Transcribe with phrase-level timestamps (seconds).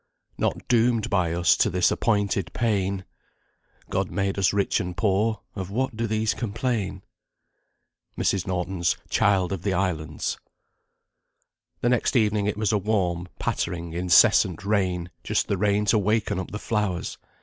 [0.35, 3.05] Not doomed by us to this appointed pain
[3.91, 7.03] God made us rich and poor of what do these complain?"
[8.17, 8.47] MRS.
[8.47, 10.39] NORTON'S "CHILD OF THE ISLANDS."
[11.81, 16.39] The next evening it was a warm, pattering, incessant rain, just the rain to waken
[16.39, 17.19] up the flowers.